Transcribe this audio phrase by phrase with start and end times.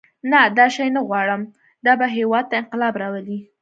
[0.31, 1.41] نه دا شی نه غواړم
[1.85, 3.39] دا به هېواد ته انقلاب راولي.